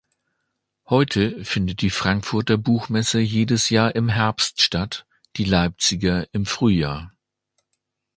[0.87, 7.13] Heute findet die Frankfurter Buchmesse jedes Jahr im Herbst statt, die Leipziger im Frühjahr.